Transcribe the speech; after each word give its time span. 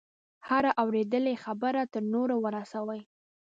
هره 0.47 0.71
اورېدلې 0.81 1.33
خبره 1.43 1.81
تر 1.93 2.03
نورو 2.13 2.35
ورسوي. 2.45 3.01